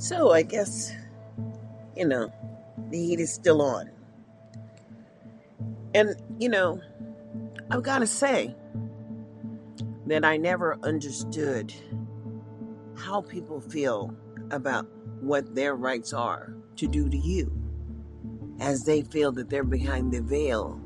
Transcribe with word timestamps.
So 0.00 0.32
I 0.32 0.40
guess, 0.40 0.90
you 1.94 2.06
know, 2.06 2.32
the 2.88 2.96
heat 2.96 3.20
is 3.20 3.30
still 3.30 3.60
on. 3.60 3.90
And, 5.94 6.16
you 6.38 6.48
know, 6.48 6.80
I've 7.70 7.82
got 7.82 7.98
to 7.98 8.06
say 8.06 8.56
that 10.06 10.24
I 10.24 10.38
never 10.38 10.78
understood 10.82 11.74
how 12.96 13.20
people 13.20 13.60
feel 13.60 14.16
about 14.50 14.86
what 15.20 15.54
their 15.54 15.74
rights 15.74 16.14
are 16.14 16.54
to 16.76 16.86
do 16.88 17.10
to 17.10 17.18
you 17.18 17.52
as 18.58 18.84
they 18.84 19.02
feel 19.02 19.32
that 19.32 19.50
they're 19.50 19.64
behind 19.64 20.12
the 20.12 20.22
veil 20.22 20.80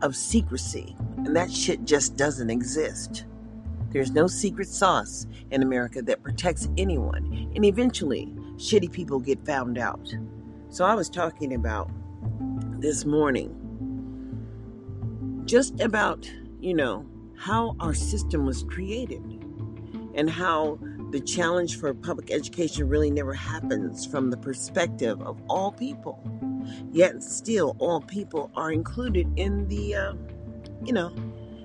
of 0.00 0.16
secrecy. 0.16 0.96
And 1.18 1.36
that 1.36 1.52
shit 1.52 1.84
just 1.84 2.16
doesn't 2.16 2.48
exist. 2.48 3.26
There's 3.90 4.12
no 4.12 4.26
secret 4.26 4.68
sauce 4.68 5.26
in 5.50 5.62
America 5.62 6.00
that 6.00 6.22
protects 6.22 6.70
anyone. 6.78 7.50
And 7.54 7.62
eventually, 7.62 8.32
shitty 8.56 8.90
people 8.92 9.20
get 9.20 9.44
found 9.46 9.78
out. 9.78 10.14
So 10.68 10.84
I 10.84 10.94
was 10.94 11.08
talking 11.08 11.54
about 11.54 11.90
this 12.80 13.04
morning 13.04 13.54
just 15.46 15.80
about, 15.80 16.30
you 16.60 16.74
know, 16.74 17.06
how 17.36 17.76
our 17.80 17.94
system 17.94 18.44
was 18.46 18.64
created 18.64 19.22
and 20.14 20.28
how 20.28 20.78
the 21.10 21.20
challenge 21.20 21.78
for 21.78 21.94
public 21.94 22.32
education 22.32 22.88
really 22.88 23.10
never 23.10 23.32
happens 23.32 24.04
from 24.04 24.30
the 24.30 24.36
perspective 24.36 25.20
of 25.22 25.40
all 25.48 25.70
people. 25.72 26.20
Yet 26.90 27.22
still, 27.22 27.76
all 27.78 28.00
people 28.00 28.50
are 28.56 28.72
included 28.72 29.32
in 29.36 29.68
the, 29.68 29.94
uh, 29.94 30.14
you 30.84 30.92
know, 30.92 31.14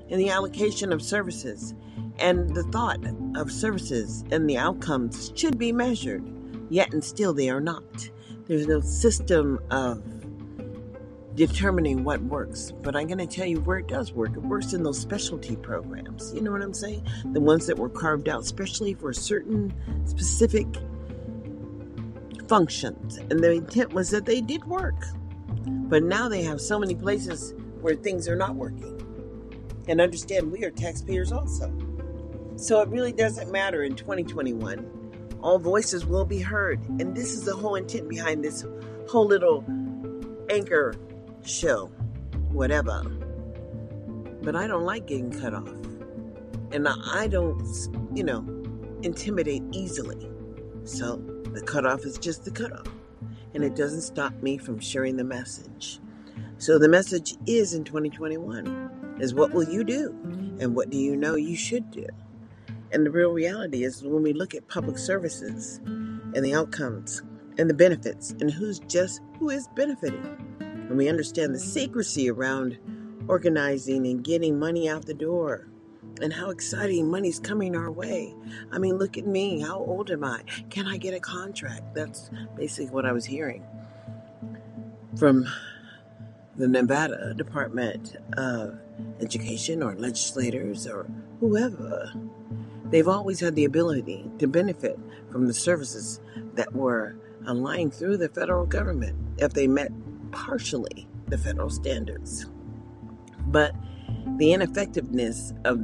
in 0.10 0.20
the 0.20 0.30
allocation 0.30 0.94
of 0.94 1.02
services. 1.02 1.74
And 2.20 2.54
the 2.54 2.64
thought 2.64 3.00
of 3.36 3.52
services 3.52 4.24
and 4.32 4.48
the 4.48 4.58
outcomes 4.58 5.32
should 5.36 5.58
be 5.58 5.72
measured, 5.72 6.24
yet 6.72 6.94
and 6.94 7.04
still 7.04 7.34
they 7.34 7.50
are 7.50 7.62
not. 7.62 8.10
There's 8.48 8.68
no 8.68 8.80
system 8.82 9.60
of 9.70 10.02
determining 11.36 12.04
what 12.04 12.22
works. 12.24 12.72
But 12.72 12.96
I'm 12.96 13.08
going 13.08 13.18
to 13.20 13.28
tell 13.28 13.46
you 13.46 13.60
where 13.62 13.80
it 13.80 13.88
does 13.88 14.12
work. 14.14 14.32
It 14.36 14.44
works 14.44 14.74
in 14.74 14.84
those 14.84 15.00
specialty 15.00 15.56
programs. 15.56 16.34
You 16.34 16.42
know 16.42 16.52
what 16.52 16.62
I'm 16.62 16.74
saying? 16.74 17.06
The 17.34 17.40
ones 17.40 17.68
that 17.68 17.78
were 17.78 17.90
carved 17.90 18.28
out 18.28 18.46
specially 18.46 18.94
for 18.94 19.14
certain 19.14 19.74
specific 20.06 20.68
functions. 22.48 23.18
And 23.18 23.40
the 23.40 23.52
intent 23.52 23.94
was 23.94 24.10
that 24.10 24.26
they 24.26 24.42
did 24.42 24.66
work. 24.66 25.06
But 25.66 26.04
now 26.04 26.28
they 26.28 26.44
have 26.44 26.60
so 26.60 26.80
many 26.80 26.96
places 26.96 27.54
where 27.82 27.96
things 27.96 28.28
are 28.28 28.36
not 28.36 28.56
working. 28.56 28.98
And 29.88 30.00
understand 30.00 30.52
we 30.52 30.64
are 30.64 30.72
taxpayers 30.72 31.32
also. 31.32 31.74
So 32.56 32.82
it 32.82 32.90
really 32.90 33.12
doesn't 33.12 33.52
matter 33.52 33.84
in 33.84 33.96
2021. 33.96 35.01
All 35.42 35.60
voices 35.60 36.06
will 36.06 36.26
be 36.26 36.40
heard. 36.40 36.80
And 37.00 37.16
this 37.16 37.34
is 37.34 37.44
the 37.44 37.56
whole 37.56 37.76
intent 37.76 38.08
behind 38.10 38.44
this 38.44 38.66
whole 39.10 39.26
little 39.26 39.66
anchor 40.50 40.96
show, 41.44 41.88
whatever. 42.52 43.04
But 44.42 44.56
I 44.56 44.68
don't 44.68 44.84
like 44.84 45.08
getting 45.08 45.32
cut 45.32 45.54
off. 45.54 45.70
And 46.72 46.88
I 46.88 47.28
don't, 47.28 47.62
you 48.14 48.24
know, 48.24 48.46
intimidate 49.02 49.64
easily. 49.72 50.30
So 50.84 51.18
the 51.54 51.62
cutoff 51.62 52.06
is 52.06 52.18
just 52.18 52.46
the 52.46 52.52
cutoff. 52.52 52.88
And 53.54 53.64
it 53.64 53.76
doesn't 53.76 54.02
stop 54.02 54.34
me 54.42 54.58
from 54.58 54.80
sharing 54.80 55.18
the 55.18 55.24
message. 55.24 56.00
So 56.58 56.78
the 56.78 56.88
message 56.88 57.36
is 57.48 57.74
in 57.74 57.84
2021 57.84 59.18
is 59.20 59.34
what 59.34 59.52
will 59.52 59.68
you 59.68 59.84
do? 59.84 60.10
And 60.60 60.76
what 60.76 60.90
do 60.90 60.98
you 60.98 61.16
know 61.16 61.36
you 61.36 61.56
should 61.56 61.90
do? 61.92 62.06
And 62.92 63.06
the 63.06 63.12
real 63.12 63.32
reality 63.32 63.84
is 63.84 64.04
when 64.04 64.24
we 64.24 64.34
look 64.34 64.54
at 64.54 64.68
public 64.68 64.98
services 64.98 65.80
and 65.86 66.44
the 66.44 66.54
outcomes 66.54 67.22
and 67.58 67.70
the 67.70 67.74
benefits 67.74 68.32
and 68.40 68.52
who's 68.52 68.80
just 68.80 69.22
who 69.40 69.50
is 69.50 69.68
benefiting 69.76 70.52
and 70.60 70.98
we 70.98 71.08
understand 71.08 71.56
the 71.56 71.60
secrecy 71.60 72.30
around 72.30 72.78
organizing 73.28 74.06
and 74.08 74.24
getting 74.24 74.60
money 74.60 74.90
out 74.90 75.06
the 75.06 75.14
door 75.14 75.68
and 76.22 76.34
how 76.34 76.50
exciting 76.50 77.10
money's 77.10 77.40
coming 77.40 77.76
our 77.76 77.90
way. 77.90 78.36
I 78.72 78.78
mean, 78.78 78.98
look 78.98 79.18
at 79.18 79.26
me. 79.26 79.62
How 79.62 79.78
old 79.78 80.12
am 80.12 80.24
I? 80.24 80.44
Can 80.70 80.88
I 80.88 80.98
get 80.98 81.14
a 81.14 81.20
contract? 81.20 81.96
That's 81.96 82.30
basically 82.58 82.92
what 82.92 83.06
I 83.06 83.14
was 83.14 83.26
hearing 83.26 83.64
from 85.18 85.46
the 86.58 86.68
Nevada 86.68 87.34
Department 87.36 88.18
of 88.38 88.78
Education 89.20 89.82
or 89.82 89.96
legislators 89.96 90.88
or 90.88 91.08
whoever. 91.40 92.12
They've 92.92 93.08
always 93.08 93.40
had 93.40 93.56
the 93.56 93.66
ability 93.66 94.30
to 94.40 94.48
benefit 94.48 95.00
from 95.32 95.48
the 95.48 95.54
services 95.54 96.20
that 96.56 96.74
were 96.74 97.16
aligned 97.48 97.94
through 97.94 98.18
the 98.18 98.30
federal 98.30 98.66
government 98.66 99.18
if 99.38 99.54
they 99.54 99.66
met 99.66 99.92
partially 100.32 101.08
the 101.28 101.38
federal 101.38 101.70
standards. 101.70 102.46
But 103.48 103.74
the 104.38 104.54
ineffectiveness 104.54 105.54
of 105.64 105.80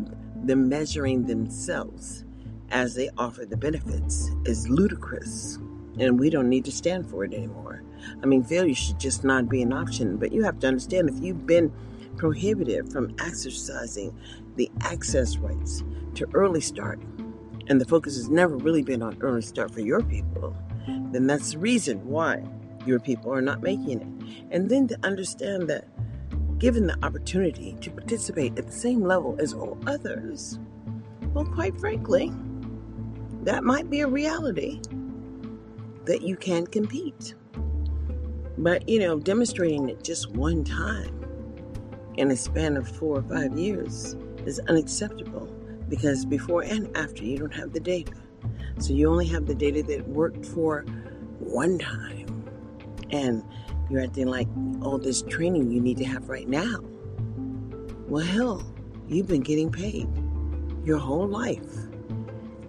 them 0.45 0.67
measuring 0.67 1.25
themselves 1.25 2.25
as 2.69 2.95
they 2.95 3.09
offer 3.17 3.45
the 3.45 3.57
benefits 3.57 4.29
is 4.45 4.69
ludicrous, 4.69 5.57
and 5.99 6.19
we 6.19 6.29
don't 6.29 6.49
need 6.49 6.65
to 6.65 6.71
stand 6.71 7.09
for 7.09 7.23
it 7.23 7.33
anymore. 7.33 7.83
I 8.21 8.25
mean, 8.25 8.43
failure 8.43 8.75
should 8.75 8.99
just 8.99 9.23
not 9.23 9.47
be 9.47 9.61
an 9.61 9.71
option, 9.71 10.17
but 10.17 10.33
you 10.33 10.43
have 10.43 10.59
to 10.59 10.67
understand 10.67 11.09
if 11.09 11.23
you've 11.23 11.47
been 11.47 11.71
prohibited 12.17 12.91
from 12.91 13.15
exercising 13.19 14.15
the 14.55 14.69
access 14.81 15.37
rights 15.37 15.83
to 16.17 16.27
early 16.33 16.61
start, 16.61 16.99
and 17.67 17.79
the 17.79 17.85
focus 17.85 18.15
has 18.15 18.29
never 18.29 18.55
really 18.57 18.83
been 18.83 19.01
on 19.01 19.17
early 19.21 19.41
start 19.41 19.71
for 19.71 19.81
your 19.81 20.01
people, 20.01 20.55
then 21.11 21.27
that's 21.27 21.53
the 21.53 21.59
reason 21.59 22.05
why 22.05 22.43
your 22.85 22.99
people 22.99 23.31
are 23.31 23.41
not 23.41 23.61
making 23.61 24.01
it. 24.01 24.45
And 24.51 24.69
then 24.69 24.87
to 24.87 24.97
understand 25.03 25.69
that 25.69 25.85
given 26.59 26.87
the 26.87 26.97
opportunity 27.05 27.77
to 27.81 27.91
participate 27.91 28.57
at 28.57 28.65
the 28.65 28.73
same 28.73 29.03
level 29.03 29.35
as 29.39 29.53
all 29.53 29.77
others, 29.85 30.59
well, 31.33 31.45
quite 31.45 31.79
frankly, 31.79 32.31
that 33.43 33.63
might 33.63 33.89
be 33.89 34.01
a 34.01 34.07
reality 34.07 34.81
that 36.05 36.21
you 36.21 36.35
can 36.35 36.65
compete. 36.65 37.35
But, 38.57 38.87
you 38.89 38.99
know, 38.99 39.19
demonstrating 39.19 39.89
it 39.89 40.03
just 40.03 40.31
one 40.31 40.63
time 40.63 41.13
in 42.15 42.31
a 42.31 42.35
span 42.35 42.75
of 42.75 42.87
four 42.87 43.19
or 43.19 43.23
five 43.23 43.57
years 43.57 44.15
is 44.45 44.59
unacceptable 44.67 45.47
because 45.89 46.25
before 46.25 46.63
and 46.63 46.95
after 46.95 47.23
you 47.23 47.37
don't 47.37 47.53
have 47.53 47.73
the 47.73 47.79
data. 47.79 48.13
So 48.79 48.93
you 48.93 49.09
only 49.09 49.27
have 49.27 49.45
the 49.45 49.55
data 49.55 49.83
that 49.83 50.07
worked 50.07 50.45
for 50.45 50.81
one 51.39 51.79
time 51.79 52.27
and 53.11 53.43
you're 53.89 54.03
acting 54.03 54.27
like 54.27 54.47
all 54.81 54.97
this 54.97 55.21
training 55.23 55.71
you 55.71 55.79
need 55.79 55.97
to 55.97 56.05
have 56.05 56.29
right 56.29 56.47
now. 56.47 56.79
Well, 58.07 58.25
hell, 58.25 58.73
you've 59.07 59.27
been 59.27 59.41
getting 59.41 59.71
paid 59.71 60.07
your 60.85 60.97
whole 60.97 61.27
life. 61.27 61.75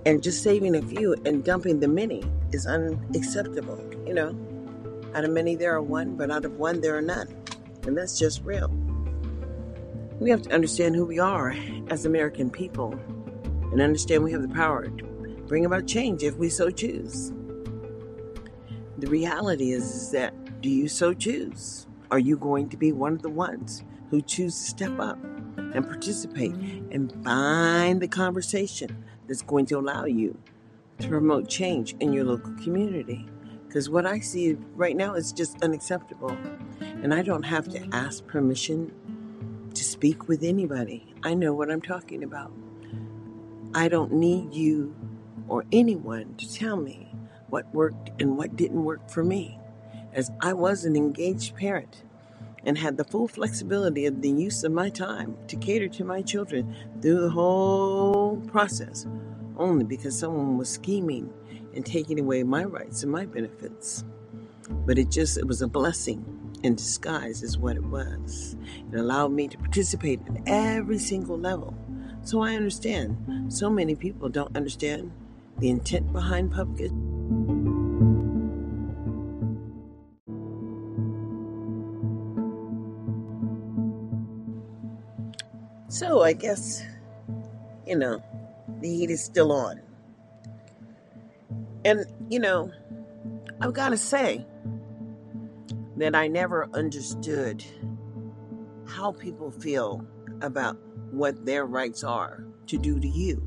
And 0.06 0.22
just 0.22 0.42
saving 0.42 0.76
a 0.76 0.82
few 0.82 1.14
and 1.24 1.44
dumping 1.44 1.80
the 1.80 1.88
many 1.88 2.24
is 2.52 2.66
unacceptable. 2.66 3.78
You 4.06 4.14
know, 4.14 5.10
out 5.14 5.24
of 5.24 5.30
many 5.30 5.54
there 5.54 5.74
are 5.74 5.82
one, 5.82 6.16
but 6.16 6.30
out 6.30 6.44
of 6.44 6.56
one 6.56 6.80
there 6.80 6.96
are 6.96 7.02
none. 7.02 7.28
And 7.86 7.96
that's 7.96 8.18
just 8.18 8.42
real. 8.42 8.68
We 10.20 10.30
have 10.30 10.42
to 10.42 10.52
understand 10.52 10.96
who 10.96 11.06
we 11.06 11.20
are 11.20 11.54
as 11.90 12.04
American 12.04 12.50
people 12.50 12.92
and 13.70 13.80
understand 13.80 14.24
we 14.24 14.32
have 14.32 14.42
the 14.42 14.48
power 14.48 14.88
to 14.88 15.04
bring 15.46 15.64
about 15.64 15.86
change 15.86 16.24
if 16.24 16.36
we 16.36 16.48
so 16.48 16.70
choose. 16.70 17.32
The 18.98 19.06
reality 19.06 19.70
is, 19.70 19.84
is 19.84 20.10
that 20.10 20.60
do 20.60 20.68
you 20.68 20.88
so 20.88 21.14
choose? 21.14 21.86
Are 22.10 22.18
you 22.18 22.36
going 22.36 22.68
to 22.70 22.76
be 22.76 22.90
one 22.90 23.12
of 23.12 23.22
the 23.22 23.28
ones 23.28 23.84
who 24.10 24.20
choose 24.20 24.58
to 24.58 24.70
step 24.70 24.98
up 24.98 25.22
and 25.22 25.86
participate 25.86 26.54
and 26.90 27.12
find 27.24 28.00
the 28.00 28.08
conversation 28.08 29.04
that's 29.28 29.42
going 29.42 29.66
to 29.66 29.78
allow 29.78 30.04
you 30.04 30.36
to 30.98 31.08
promote 31.08 31.48
change 31.48 31.94
in 32.00 32.12
your 32.12 32.24
local 32.24 32.54
community? 32.54 33.28
Because 33.68 33.88
what 33.88 34.04
I 34.04 34.18
see 34.18 34.56
right 34.74 34.96
now 34.96 35.14
is 35.14 35.30
just 35.30 35.62
unacceptable. 35.62 36.36
And 36.80 37.14
I 37.14 37.22
don't 37.22 37.44
have 37.44 37.68
to 37.68 37.88
ask 37.92 38.26
permission 38.26 38.90
speak 39.98 40.28
with 40.28 40.44
anybody. 40.44 41.12
I 41.24 41.34
know 41.34 41.52
what 41.52 41.72
I'm 41.72 41.80
talking 41.80 42.22
about. 42.22 42.52
I 43.74 43.88
don't 43.88 44.12
need 44.12 44.54
you 44.54 44.94
or 45.48 45.64
anyone 45.72 46.36
to 46.36 46.54
tell 46.54 46.76
me 46.76 47.10
what 47.48 47.74
worked 47.74 48.10
and 48.20 48.36
what 48.36 48.54
didn't 48.54 48.84
work 48.84 49.10
for 49.10 49.24
me, 49.24 49.58
as 50.12 50.30
I 50.40 50.52
was 50.52 50.84
an 50.84 50.94
engaged 50.94 51.56
parent 51.56 52.04
and 52.62 52.78
had 52.78 52.96
the 52.96 53.02
full 53.02 53.26
flexibility 53.26 54.06
of 54.06 54.22
the 54.22 54.30
use 54.30 54.62
of 54.62 54.70
my 54.70 54.88
time 54.88 55.36
to 55.48 55.56
cater 55.56 55.88
to 55.88 56.04
my 56.04 56.22
children 56.22 56.76
through 57.02 57.22
the 57.22 57.30
whole 57.30 58.36
process, 58.46 59.04
only 59.56 59.84
because 59.84 60.16
someone 60.16 60.56
was 60.56 60.68
scheming 60.68 61.28
and 61.74 61.84
taking 61.84 62.20
away 62.20 62.44
my 62.44 62.62
rights 62.62 63.02
and 63.02 63.10
my 63.10 63.26
benefits. 63.26 64.04
But 64.70 64.96
it 64.96 65.10
just, 65.10 65.38
it 65.38 65.48
was 65.48 65.60
a 65.60 65.66
blessing 65.66 66.47
in 66.62 66.74
disguise 66.74 67.42
is 67.42 67.58
what 67.58 67.76
it 67.76 67.84
was. 67.84 68.56
It 68.92 68.98
allowed 68.98 69.32
me 69.32 69.48
to 69.48 69.58
participate 69.58 70.20
at 70.28 70.42
every 70.46 70.98
single 70.98 71.38
level. 71.38 71.74
So 72.22 72.42
I 72.42 72.54
understand. 72.54 73.52
So 73.52 73.70
many 73.70 73.94
people 73.94 74.28
don't 74.28 74.54
understand 74.56 75.12
the 75.58 75.70
intent 75.70 76.12
behind 76.12 76.52
public. 76.52 76.90
So 85.88 86.22
I 86.22 86.32
guess, 86.32 86.82
you 87.86 87.96
know, 87.96 88.22
the 88.80 88.88
heat 88.88 89.10
is 89.10 89.24
still 89.24 89.50
on. 89.52 89.80
And, 91.84 92.04
you 92.28 92.38
know, 92.38 92.70
I've 93.60 93.72
got 93.72 93.88
to 93.88 93.96
say, 93.96 94.46
that 95.98 96.14
I 96.14 96.28
never 96.28 96.68
understood 96.74 97.64
how 98.86 99.12
people 99.12 99.50
feel 99.50 100.06
about 100.40 100.78
what 101.10 101.44
their 101.44 101.66
rights 101.66 102.04
are 102.04 102.44
to 102.66 102.78
do 102.78 103.00
to 103.00 103.08
you 103.08 103.42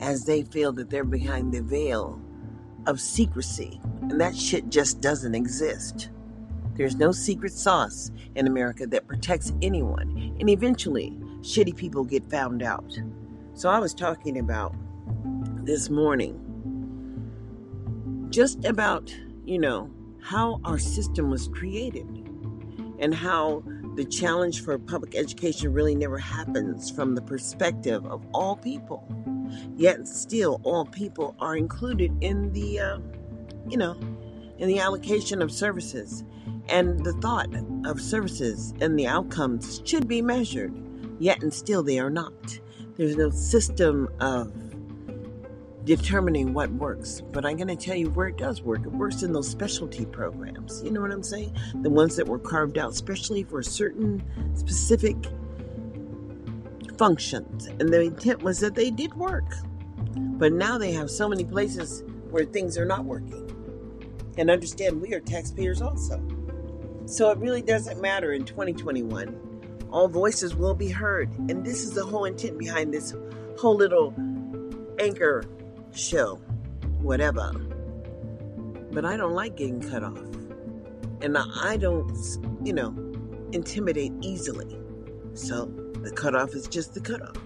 as 0.00 0.24
they 0.24 0.42
feel 0.42 0.72
that 0.74 0.90
they're 0.90 1.04
behind 1.04 1.52
the 1.52 1.62
veil 1.62 2.20
of 2.86 3.00
secrecy. 3.00 3.80
And 4.02 4.20
that 4.20 4.36
shit 4.36 4.68
just 4.68 5.00
doesn't 5.00 5.34
exist. 5.34 6.10
There's 6.74 6.96
no 6.96 7.10
secret 7.12 7.52
sauce 7.52 8.10
in 8.36 8.46
America 8.46 8.86
that 8.86 9.08
protects 9.08 9.52
anyone. 9.62 10.36
And 10.38 10.48
eventually, 10.48 11.18
shitty 11.40 11.76
people 11.76 12.04
get 12.04 12.30
found 12.30 12.62
out. 12.62 12.96
So 13.54 13.68
I 13.68 13.80
was 13.80 13.94
talking 13.94 14.38
about 14.38 14.74
this 15.64 15.90
morning 15.90 16.44
just 18.30 18.64
about, 18.64 19.12
you 19.44 19.58
know, 19.58 19.90
how 20.28 20.60
our 20.62 20.78
system 20.78 21.30
was 21.30 21.48
created 21.48 22.06
and 22.98 23.14
how 23.14 23.62
the 23.94 24.04
challenge 24.04 24.62
for 24.62 24.78
public 24.78 25.14
education 25.14 25.72
really 25.72 25.94
never 25.94 26.18
happens 26.18 26.90
from 26.90 27.14
the 27.14 27.22
perspective 27.22 28.04
of 28.04 28.22
all 28.34 28.54
people. 28.54 29.02
Yet 29.74 30.06
still, 30.06 30.60
all 30.64 30.84
people 30.84 31.34
are 31.40 31.56
included 31.56 32.14
in 32.20 32.52
the, 32.52 32.78
uh, 32.78 32.98
you 33.70 33.78
know, 33.78 33.98
in 34.58 34.68
the 34.68 34.80
allocation 34.80 35.40
of 35.40 35.50
services. 35.50 36.24
And 36.68 37.02
the 37.06 37.14
thought 37.14 37.48
of 37.86 37.98
services 37.98 38.74
and 38.82 38.98
the 38.98 39.06
outcomes 39.06 39.80
should 39.86 40.06
be 40.06 40.20
measured, 40.20 40.74
yet 41.18 41.42
and 41.42 41.54
still 41.54 41.82
they 41.82 41.98
are 41.98 42.10
not. 42.10 42.60
There's 42.96 43.16
no 43.16 43.30
system 43.30 44.10
of 44.20 44.52
determining 45.88 46.52
what 46.52 46.70
works. 46.72 47.22
But 47.32 47.46
I'm 47.46 47.56
going 47.56 47.68
to 47.68 47.76
tell 47.76 47.96
you 47.96 48.10
where 48.10 48.28
it 48.28 48.36
does 48.36 48.60
work. 48.60 48.82
It 48.84 48.92
works 48.92 49.22
in 49.22 49.32
those 49.32 49.48
specialty 49.48 50.04
programs. 50.04 50.82
You 50.84 50.90
know 50.90 51.00
what 51.00 51.10
I'm 51.10 51.22
saying? 51.22 51.56
The 51.80 51.88
ones 51.88 52.14
that 52.16 52.28
were 52.28 52.38
carved 52.38 52.76
out 52.76 52.94
specially 52.94 53.42
for 53.42 53.62
certain 53.62 54.22
specific 54.54 55.16
functions. 56.98 57.68
And 57.80 57.88
the 57.88 58.02
intent 58.02 58.42
was 58.42 58.60
that 58.60 58.74
they 58.74 58.90
did 58.90 59.14
work. 59.14 59.46
But 60.14 60.52
now 60.52 60.76
they 60.76 60.92
have 60.92 61.10
so 61.10 61.26
many 61.26 61.46
places 61.46 62.04
where 62.30 62.44
things 62.44 62.76
are 62.76 62.84
not 62.84 63.06
working. 63.06 63.46
And 64.36 64.50
understand 64.50 65.00
we 65.00 65.14
are 65.14 65.20
taxpayers 65.20 65.80
also. 65.80 66.22
So 67.06 67.30
it 67.30 67.38
really 67.38 67.62
doesn't 67.62 67.98
matter 67.98 68.34
in 68.34 68.44
2021. 68.44 69.88
All 69.90 70.06
voices 70.06 70.54
will 70.54 70.74
be 70.74 70.90
heard. 70.90 71.30
And 71.48 71.64
this 71.64 71.82
is 71.82 71.92
the 71.92 72.04
whole 72.04 72.26
intent 72.26 72.58
behind 72.58 72.92
this 72.92 73.14
whole 73.56 73.74
little 73.74 74.14
anchor 74.98 75.44
show, 75.92 76.36
whatever. 77.00 77.52
But 78.92 79.04
I 79.04 79.16
don't 79.16 79.34
like 79.34 79.56
getting 79.56 79.80
cut 79.80 80.02
off. 80.02 80.18
And 81.20 81.36
I 81.36 81.76
don't, 81.76 82.16
you 82.64 82.72
know, 82.72 82.94
intimidate 83.52 84.12
easily. 84.20 84.78
So 85.34 85.66
the 86.02 86.10
cutoff 86.10 86.54
is 86.54 86.68
just 86.68 86.94
the 86.94 87.00
cutoff. 87.00 87.36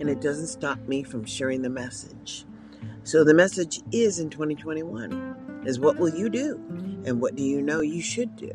And 0.00 0.10
it 0.10 0.20
doesn't 0.20 0.48
stop 0.48 0.78
me 0.88 1.02
from 1.02 1.24
sharing 1.24 1.62
the 1.62 1.70
message. 1.70 2.44
So 3.04 3.22
the 3.22 3.34
message 3.34 3.80
is 3.92 4.18
in 4.18 4.30
2021 4.30 5.62
is 5.66 5.78
what 5.78 5.98
will 5.98 6.14
you 6.14 6.28
do? 6.28 6.56
Mm-hmm. 6.56 7.06
And 7.06 7.20
what 7.20 7.36
do 7.36 7.42
you 7.42 7.62
know 7.62 7.80
you 7.80 8.02
should 8.02 8.34
do? 8.36 8.50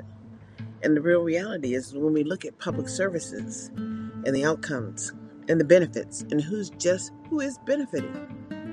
And 0.81 0.95
the 0.95 1.01
real 1.01 1.21
reality 1.21 1.75
is 1.75 1.93
when 1.93 2.13
we 2.13 2.23
look 2.23 2.45
at 2.45 2.57
public 2.57 2.87
services 2.87 3.69
and 3.75 4.35
the 4.35 4.45
outcomes 4.45 5.13
and 5.47 5.59
the 5.59 5.65
benefits 5.65 6.21
and 6.31 6.41
who's 6.41 6.69
just 6.71 7.11
who 7.29 7.41
is 7.41 7.57
benefiting 7.65 8.27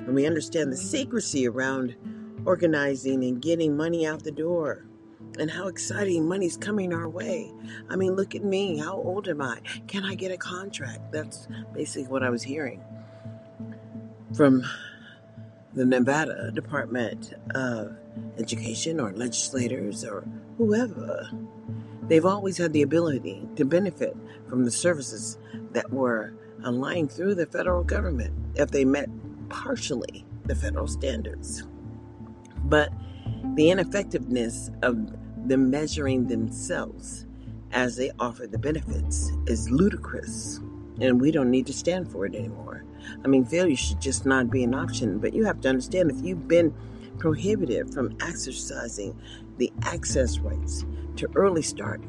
and 0.06 0.14
we 0.14 0.26
understand 0.26 0.72
the 0.72 0.76
secrecy 0.76 1.46
around 1.46 1.94
organizing 2.44 3.24
and 3.24 3.42
getting 3.42 3.76
money 3.76 4.06
out 4.06 4.22
the 4.22 4.30
door 4.30 4.86
and 5.38 5.50
how 5.50 5.66
exciting 5.66 6.26
money's 6.26 6.56
coming 6.56 6.94
our 6.94 7.08
way. 7.08 7.52
I 7.90 7.96
mean, 7.96 8.14
look 8.14 8.34
at 8.34 8.44
me. 8.44 8.78
How 8.78 8.94
old 8.94 9.28
am 9.28 9.42
I? 9.42 9.58
Can 9.88 10.04
I 10.04 10.14
get 10.14 10.30
a 10.30 10.36
contract? 10.36 11.12
That's 11.12 11.48
basically 11.74 12.08
what 12.08 12.22
I 12.22 12.30
was 12.30 12.42
hearing 12.42 12.80
from 14.34 14.64
the 15.74 15.84
Nevada 15.84 16.50
Department 16.54 17.34
of 17.54 17.96
Education 18.38 18.98
or 19.00 19.12
legislators 19.12 20.04
or 20.04 20.24
whoever. 20.56 21.28
They've 22.08 22.24
always 22.24 22.56
had 22.56 22.72
the 22.72 22.82
ability 22.82 23.46
to 23.56 23.64
benefit 23.64 24.16
from 24.48 24.64
the 24.64 24.70
services 24.70 25.38
that 25.72 25.92
were 25.92 26.32
aligned 26.64 27.12
through 27.12 27.34
the 27.34 27.46
federal 27.46 27.82
government 27.82 28.32
if 28.54 28.70
they 28.70 28.84
met 28.84 29.08
partially 29.48 30.24
the 30.44 30.54
federal 30.54 30.86
standards. 30.86 31.64
But 32.64 32.92
the 33.54 33.70
ineffectiveness 33.70 34.70
of 34.82 34.96
them 35.48 35.70
measuring 35.70 36.26
themselves 36.26 37.26
as 37.72 37.96
they 37.96 38.10
offer 38.18 38.46
the 38.46 38.58
benefits 38.58 39.32
is 39.46 39.70
ludicrous, 39.70 40.60
and 41.00 41.20
we 41.20 41.30
don't 41.30 41.50
need 41.50 41.66
to 41.66 41.72
stand 41.72 42.10
for 42.10 42.26
it 42.26 42.34
anymore. 42.34 42.84
I 43.24 43.28
mean, 43.28 43.44
failure 43.44 43.76
should 43.76 44.00
just 44.00 44.26
not 44.26 44.50
be 44.50 44.64
an 44.64 44.74
option, 44.74 45.18
but 45.18 45.34
you 45.34 45.44
have 45.44 45.60
to 45.60 45.68
understand 45.68 46.10
if 46.10 46.24
you've 46.24 46.48
been 46.48 46.74
prohibited 47.18 47.92
from 47.92 48.16
exercising 48.20 49.18
the 49.58 49.72
access 49.82 50.38
rights 50.38 50.84
to 51.16 51.28
early 51.34 51.62
start, 51.62 52.00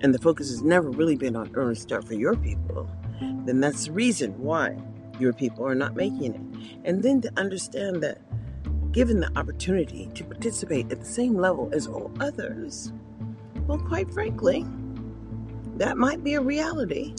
and 0.00 0.14
the 0.14 0.18
focus 0.18 0.48
has 0.50 0.62
never 0.62 0.90
really 0.90 1.16
been 1.16 1.36
on 1.36 1.50
early 1.54 1.74
start 1.74 2.06
for 2.06 2.14
your 2.14 2.36
people, 2.36 2.88
then 3.44 3.60
that's 3.60 3.86
the 3.86 3.92
reason 3.92 4.38
why 4.38 4.76
your 5.20 5.32
people 5.32 5.66
are 5.66 5.74
not 5.74 5.96
making 5.96 6.34
it. 6.34 6.70
And 6.84 7.02
then 7.02 7.20
to 7.22 7.32
understand 7.36 8.02
that 8.02 8.20
given 8.92 9.20
the 9.20 9.30
opportunity 9.38 10.10
to 10.14 10.24
participate 10.24 10.90
at 10.90 11.00
the 11.00 11.06
same 11.06 11.34
level 11.34 11.70
as 11.72 11.86
all 11.86 12.10
others, 12.20 12.92
well, 13.66 13.78
quite 13.78 14.10
frankly, 14.12 14.64
that 15.76 15.96
might 15.96 16.24
be 16.24 16.34
a 16.34 16.40
reality 16.40 17.14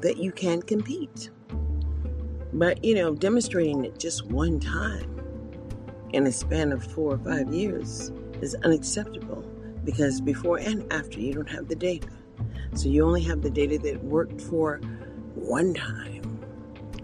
that 0.00 0.16
you 0.16 0.32
can 0.32 0.60
compete. 0.62 1.30
But, 2.52 2.84
you 2.84 2.94
know, 2.94 3.14
demonstrating 3.14 3.84
it 3.84 3.98
just 3.98 4.26
one 4.26 4.58
time 4.58 5.20
in 6.12 6.26
a 6.26 6.32
span 6.32 6.72
of 6.72 6.84
four 6.84 7.14
or 7.14 7.18
five 7.18 7.52
years 7.52 8.10
is 8.40 8.54
unacceptable 8.64 9.42
because 9.84 10.20
before 10.20 10.58
and 10.58 10.90
after 10.92 11.20
you 11.20 11.32
don't 11.34 11.48
have 11.48 11.68
the 11.68 11.76
data. 11.76 12.08
So 12.74 12.88
you 12.88 13.04
only 13.04 13.22
have 13.22 13.42
the 13.42 13.50
data 13.50 13.78
that 13.78 14.02
worked 14.04 14.40
for 14.40 14.78
one 15.34 15.74
time 15.74 16.19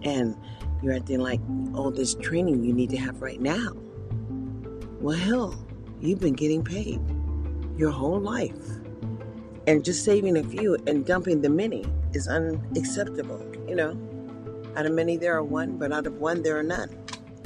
and 0.03 0.35
you're 0.81 0.93
acting 0.93 1.19
like, 1.19 1.41
all 1.73 1.91
this 1.91 2.15
training 2.15 2.63
you 2.63 2.73
need 2.73 2.89
to 2.91 2.97
have 2.97 3.21
right 3.21 3.41
now. 3.41 3.73
Well, 4.99 5.17
hell, 5.17 5.65
you've 5.99 6.19
been 6.19 6.33
getting 6.33 6.63
paid 6.63 6.99
your 7.77 7.91
whole 7.91 8.19
life. 8.19 8.55
And 9.67 9.83
just 9.83 10.05
saving 10.05 10.37
a 10.37 10.43
few 10.43 10.75
and 10.87 11.05
dumping 11.05 11.41
the 11.41 11.49
many 11.49 11.85
is 12.13 12.27
unacceptable. 12.27 13.45
You 13.67 13.75
know, 13.75 14.71
out 14.75 14.85
of 14.85 14.93
many, 14.93 15.17
there 15.17 15.35
are 15.35 15.43
one, 15.43 15.77
but 15.77 15.91
out 15.91 16.07
of 16.07 16.17
one, 16.19 16.41
there 16.41 16.57
are 16.57 16.63
none. 16.63 16.89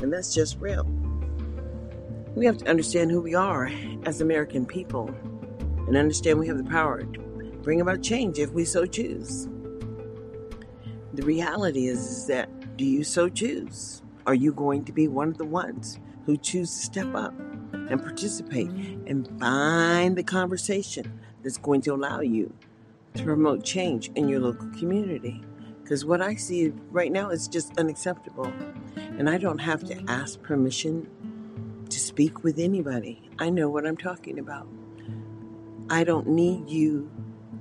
And 0.01 0.13
that's 0.13 0.33
just 0.33 0.59
real. 0.59 0.83
We 2.35 2.45
have 2.45 2.57
to 2.57 2.69
understand 2.69 3.11
who 3.11 3.21
we 3.21 3.35
are 3.35 3.71
as 4.05 4.21
American 4.21 4.65
people 4.65 5.13
and 5.87 5.97
understand 5.97 6.39
we 6.39 6.47
have 6.47 6.57
the 6.57 6.63
power 6.63 7.03
to 7.03 7.19
bring 7.63 7.81
about 7.81 8.01
change 8.01 8.39
if 8.39 8.51
we 8.51 8.65
so 8.65 8.85
choose. 8.85 9.49
The 11.13 11.23
reality 11.23 11.87
is, 11.87 11.99
is 11.99 12.27
that 12.27 12.77
do 12.77 12.85
you 12.85 13.03
so 13.03 13.27
choose? 13.27 14.01
Are 14.25 14.33
you 14.33 14.53
going 14.53 14.85
to 14.85 14.93
be 14.93 15.07
one 15.07 15.27
of 15.27 15.37
the 15.37 15.45
ones 15.45 15.99
who 16.25 16.37
choose 16.37 16.69
to 16.73 16.85
step 16.85 17.13
up 17.15 17.33
and 17.73 18.01
participate 18.01 18.69
and 18.69 19.27
find 19.39 20.15
the 20.15 20.23
conversation 20.23 21.19
that's 21.43 21.57
going 21.57 21.81
to 21.81 21.93
allow 21.93 22.21
you 22.21 22.53
to 23.15 23.23
promote 23.23 23.65
change 23.65 24.09
in 24.15 24.29
your 24.29 24.39
local 24.39 24.69
community? 24.69 25.43
Because 25.83 26.05
what 26.05 26.21
I 26.21 26.35
see 26.35 26.71
right 26.91 27.11
now 27.11 27.29
is 27.29 27.49
just 27.49 27.77
unacceptable. 27.77 28.51
And 28.95 29.29
I 29.29 29.37
don't 29.37 29.59
have 29.59 29.83
to 29.85 30.01
ask 30.07 30.41
permission 30.41 31.09
to 31.89 31.99
speak 31.99 32.43
with 32.43 32.57
anybody. 32.57 33.29
I 33.37 33.49
know 33.49 33.67
what 33.67 33.85
I'm 33.85 33.97
talking 33.97 34.39
about. 34.39 34.67
I 35.89 36.05
don't 36.05 36.27
need 36.27 36.69
you 36.69 37.11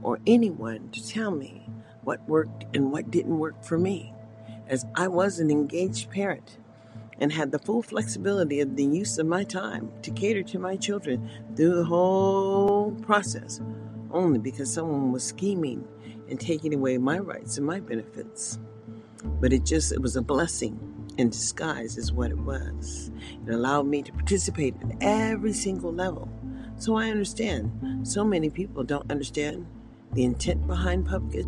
or 0.04 0.20
anyone 0.26 0.90
to 0.90 1.08
tell 1.08 1.32
me 1.32 1.66
what 2.02 2.26
worked 2.28 2.64
and 2.74 2.92
what 2.92 3.10
didn't 3.10 3.38
work 3.38 3.62
for 3.62 3.78
me, 3.78 4.12
as 4.68 4.86
I 4.94 5.08
was 5.08 5.38
an 5.38 5.50
engaged 5.50 6.10
parent 6.10 6.58
and 7.18 7.32
had 7.32 7.52
the 7.52 7.58
full 7.58 7.82
flexibility 7.82 8.60
of 8.60 8.76
the 8.76 8.84
use 8.84 9.18
of 9.18 9.26
my 9.26 9.44
time 9.44 9.92
to 10.02 10.10
cater 10.10 10.42
to 10.42 10.58
my 10.58 10.76
children 10.76 11.28
through 11.54 11.76
the 11.76 11.84
whole 11.84 12.92
process, 13.02 13.60
only 14.10 14.38
because 14.38 14.72
someone 14.72 15.12
was 15.12 15.22
scheming 15.22 15.86
and 16.30 16.40
taking 16.40 16.72
away 16.72 16.96
my 16.96 17.18
rights 17.18 17.58
and 17.58 17.66
my 17.66 17.80
benefits. 17.80 18.58
But 19.22 19.52
it 19.52 19.66
just, 19.66 19.92
it 19.92 20.00
was 20.00 20.16
a 20.16 20.22
blessing 20.22 20.78
in 21.18 21.28
disguise, 21.28 21.98
is 21.98 22.12
what 22.12 22.30
it 22.30 22.38
was. 22.38 23.10
It 23.46 23.52
allowed 23.52 23.86
me 23.86 24.02
to 24.02 24.12
participate 24.12 24.74
at 24.82 24.96
every 25.02 25.52
single 25.52 25.92
level. 25.92 26.28
So 26.78 26.96
I 26.96 27.10
understand. 27.10 28.08
So 28.08 28.24
many 28.24 28.48
people 28.48 28.82
don't 28.84 29.10
understand 29.10 29.66
the 30.14 30.24
intent 30.24 30.66
behind 30.66 31.06
public 31.06 31.44